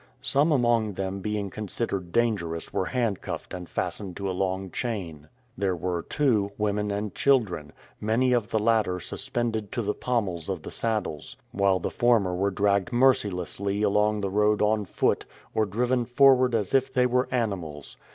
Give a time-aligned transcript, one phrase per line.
[0.23, 5.27] Some among them being considered dangerous were handcuffed and fastened to a long chain.
[5.55, 10.63] There were, too, women and children, many of the latter suspended to the pommels of
[10.63, 16.05] the saddles, while the former were dragged mercilessly along the road on foot, or driven
[16.05, 17.95] forward as if they were animals.